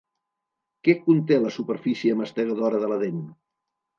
Què 0.87 0.95
conté 1.01 1.37
la 1.43 1.51
superfície 1.57 2.17
mastegadora 2.21 2.83
de 2.85 2.89
la 2.93 2.97
dent? 3.05 3.21